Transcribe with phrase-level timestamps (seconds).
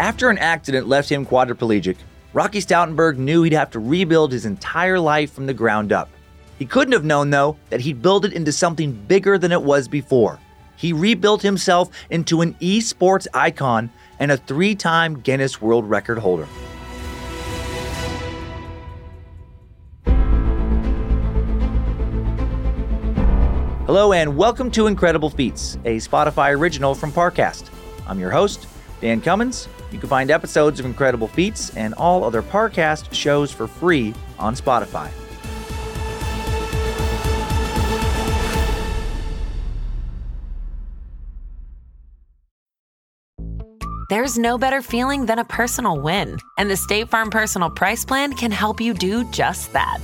[0.00, 1.96] After an accident left him quadriplegic,
[2.32, 6.08] Rocky Stoutenburgh knew he'd have to rebuild his entire life from the ground up.
[6.58, 9.88] He couldn't have known, though, that he'd build it into something bigger than it was
[9.88, 10.38] before.
[10.76, 16.48] He rebuilt himself into an esports icon and a three time Guinness World Record holder.
[23.86, 27.68] Hello, and welcome to Incredible Feats, a Spotify original from Parcast.
[28.06, 28.66] I'm your host,
[29.02, 29.68] Dan Cummins.
[29.92, 34.54] You can find episodes of Incredible Feats and all other Parcast shows for free on
[34.54, 35.10] Spotify.
[44.08, 48.34] There's no better feeling than a personal win, and the State Farm Personal Price Plan
[48.34, 50.00] can help you do just that.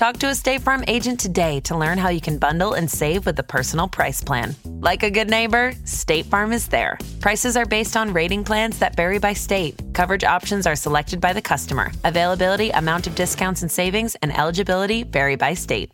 [0.00, 3.26] Talk to a State Farm agent today to learn how you can bundle and save
[3.26, 4.56] with the Personal Price Plan.
[4.64, 6.96] Like a good neighbor, State Farm is there.
[7.20, 9.78] Prices are based on rating plans that vary by state.
[9.92, 11.92] Coverage options are selected by the customer.
[12.04, 15.92] Availability, amount of discounts and savings, and eligibility vary by state.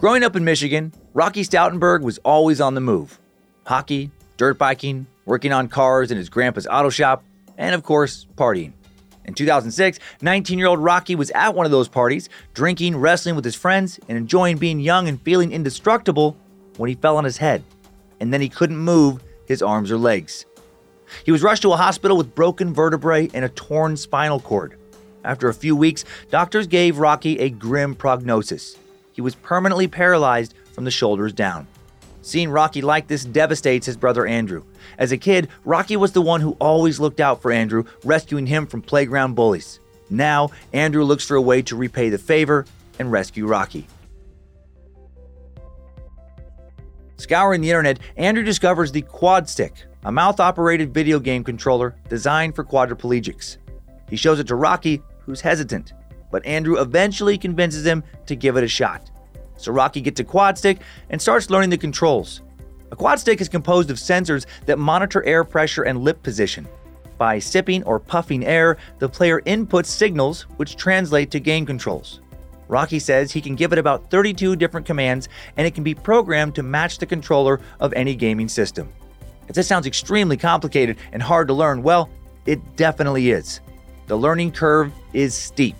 [0.00, 3.20] Growing up in Michigan, Rocky Stoutenburgh was always on the move.
[3.66, 7.22] Hockey, dirt biking, working on cars in his grandpa's auto shop,
[7.62, 8.72] and of course, partying.
[9.24, 13.44] In 2006, 19 year old Rocky was at one of those parties, drinking, wrestling with
[13.44, 16.36] his friends, and enjoying being young and feeling indestructible
[16.76, 17.62] when he fell on his head.
[18.18, 20.44] And then he couldn't move his arms or legs.
[21.24, 24.76] He was rushed to a hospital with broken vertebrae and a torn spinal cord.
[25.24, 28.76] After a few weeks, doctors gave Rocky a grim prognosis.
[29.12, 31.68] He was permanently paralyzed from the shoulders down.
[32.22, 34.64] Seeing Rocky like this devastates his brother Andrew.
[34.96, 38.66] As a kid, Rocky was the one who always looked out for Andrew, rescuing him
[38.66, 39.80] from playground bullies.
[40.08, 42.64] Now, Andrew looks for a way to repay the favor
[42.98, 43.86] and rescue Rocky.
[47.16, 52.54] Scouring the internet, Andrew discovers the Quad Stick, a mouth operated video game controller designed
[52.54, 53.58] for quadriplegics.
[54.10, 55.92] He shows it to Rocky, who's hesitant,
[56.30, 59.11] but Andrew eventually convinces him to give it a shot.
[59.62, 60.78] So Rocky gets a quad stick
[61.10, 62.42] and starts learning the controls.
[62.90, 66.66] A quad stick is composed of sensors that monitor air pressure and lip position.
[67.16, 72.20] By sipping or puffing air, the player inputs signals which translate to game controls.
[72.66, 76.56] Rocky says he can give it about 32 different commands and it can be programmed
[76.56, 78.88] to match the controller of any gaming system.
[79.48, 82.10] If this sounds extremely complicated and hard to learn, well,
[82.46, 83.60] it definitely is.
[84.08, 85.76] The learning curve is steep.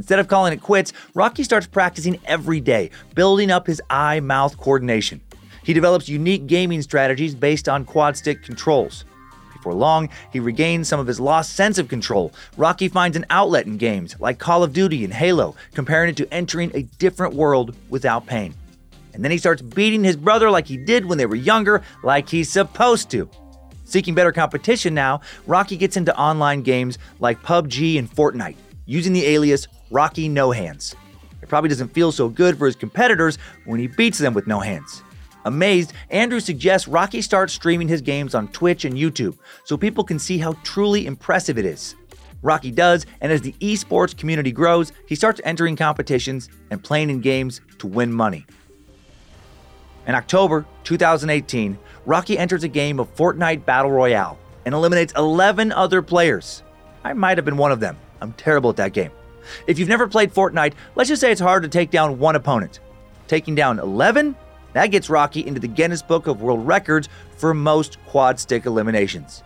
[0.00, 4.56] Instead of calling it quits, Rocky starts practicing every day, building up his eye mouth
[4.56, 5.20] coordination.
[5.62, 9.04] He develops unique gaming strategies based on quad stick controls.
[9.52, 12.32] Before long, he regains some of his lost sense of control.
[12.56, 16.32] Rocky finds an outlet in games like Call of Duty and Halo, comparing it to
[16.32, 18.54] entering a different world without pain.
[19.12, 22.26] And then he starts beating his brother like he did when they were younger, like
[22.26, 23.28] he's supposed to.
[23.84, 28.56] Seeking better competition now, Rocky gets into online games like PUBG and Fortnite,
[28.86, 30.94] using the alias Rocky No Hands.
[31.42, 34.60] It probably doesn't feel so good for his competitors when he beats them with no
[34.60, 35.02] hands.
[35.44, 40.18] Amazed, Andrew suggests Rocky start streaming his games on Twitch and YouTube so people can
[40.18, 41.96] see how truly impressive it is.
[42.42, 47.20] Rocky does, and as the esports community grows, he starts entering competitions and playing in
[47.20, 48.46] games to win money.
[50.06, 56.02] In October 2018, Rocky enters a game of Fortnite Battle Royale and eliminates 11 other
[56.02, 56.62] players.
[57.04, 57.96] I might have been one of them.
[58.20, 59.10] I'm terrible at that game.
[59.66, 62.80] If you've never played Fortnite, let's just say it's hard to take down one opponent.
[63.28, 64.34] Taking down 11?
[64.72, 69.42] That gets Rocky into the Guinness Book of World Records for most quad stick eliminations.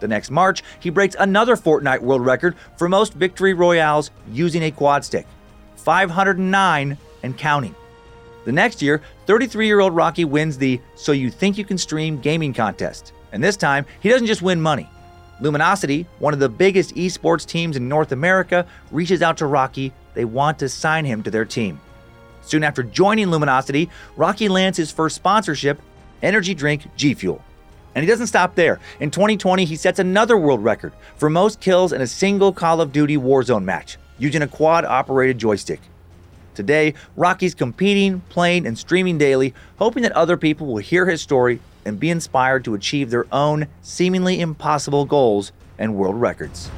[0.00, 4.70] The next March, he breaks another Fortnite world record for most victory royales using a
[4.70, 5.26] quad stick
[5.76, 7.74] 509 and counting.
[8.44, 12.20] The next year, 33 year old Rocky wins the So You Think You Can Stream
[12.20, 13.12] gaming contest.
[13.32, 14.88] And this time, he doesn't just win money,
[15.44, 19.92] Luminosity, one of the biggest esports teams in North America, reaches out to Rocky.
[20.14, 21.78] They want to sign him to their team.
[22.40, 25.82] Soon after joining Luminosity, Rocky lands his first sponsorship,
[26.22, 27.44] energy drink G Fuel.
[27.94, 28.80] And he doesn't stop there.
[29.00, 32.90] In 2020, he sets another world record for most kills in a single Call of
[32.90, 35.82] Duty Warzone match using a quad operated joystick.
[36.54, 41.60] Today, Rocky's competing, playing, and streaming daily, hoping that other people will hear his story
[41.84, 46.70] and be inspired to achieve their own seemingly impossible goals and world records.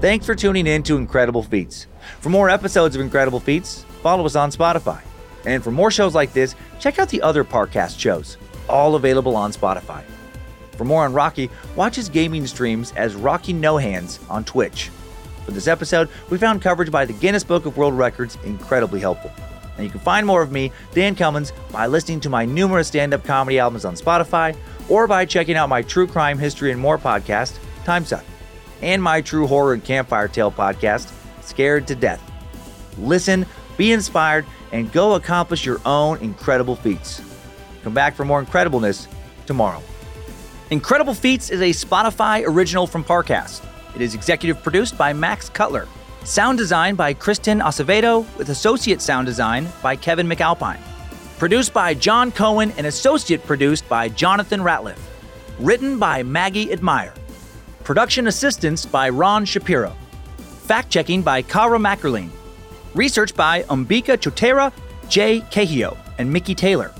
[0.00, 1.86] Thanks for tuning in to Incredible Feats.
[2.20, 5.00] For more episodes of Incredible Feats, follow us on Spotify.
[5.44, 8.36] And for more shows like this, check out the other Parcast shows,
[8.68, 10.02] all available on Spotify.
[10.82, 14.90] For more on Rocky, watch his gaming streams as Rocky No Hands on Twitch.
[15.44, 19.30] For this episode, we found coverage by the Guinness Book of World Records incredibly helpful.
[19.76, 23.14] And you can find more of me, Dan Cummins, by listening to my numerous stand
[23.14, 24.56] up comedy albums on Spotify
[24.88, 28.24] or by checking out my true crime history and more podcast, Time Suck,
[28.80, 31.12] and my true horror and campfire tale podcast,
[31.42, 32.20] Scared to Death.
[32.98, 33.46] Listen,
[33.76, 37.22] be inspired, and go accomplish your own incredible feats.
[37.84, 39.06] Come back for more incredibleness
[39.46, 39.80] tomorrow.
[40.72, 43.62] Incredible Feats is a Spotify original from Parcast.
[43.94, 45.86] It is executive produced by Max Cutler.
[46.24, 50.80] Sound design by Kristen Acevedo, with associate sound design by Kevin McAlpine.
[51.36, 54.96] Produced by John Cohen and associate produced by Jonathan Ratliff.
[55.58, 57.12] Written by Maggie Admire.
[57.84, 59.94] Production assistance by Ron Shapiro.
[60.38, 62.30] Fact checking by Kara Mackerline.
[62.94, 64.72] Research by Umbika Chotera,
[65.10, 66.94] Jay Cahio, and Mickey Taylor.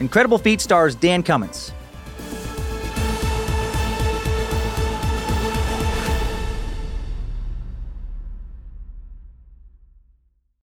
[0.00, 1.72] Incredible Feat stars Dan Cummins.